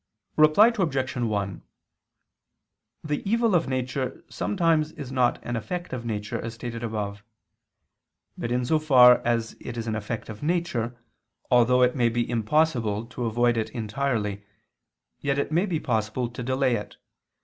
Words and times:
Reply 0.35 0.73
Obj. 0.75 1.15
1: 1.15 1.61
The 3.03 3.21
evil 3.31 3.53
of 3.53 3.67
nature 3.67 4.23
sometimes 4.29 4.93
is 4.93 5.11
not 5.11 5.37
an 5.43 5.55
effect 5.55 5.93
of 5.93 6.07
nature, 6.07 6.41
as 6.41 6.55
stated 6.55 6.81
above. 6.83 7.23
But 8.35 8.51
in 8.51 8.65
so 8.65 8.79
far 8.79 9.19
as 9.23 9.55
it 9.59 9.77
is 9.77 9.85
an 9.85 9.93
effect 9.93 10.27
of 10.27 10.41
nature, 10.41 10.97
although 11.51 11.83
it 11.83 11.95
may 11.95 12.09
be 12.09 12.27
impossible 12.27 13.05
to 13.09 13.25
avoid 13.25 13.57
it 13.57 13.69
entirely, 13.69 14.43
yet 15.19 15.37
it 15.37 15.51
may 15.51 15.67
be 15.67 15.79
possible 15.79 16.27
to 16.29 16.41
delay 16.41 16.77
it. 16.77 16.97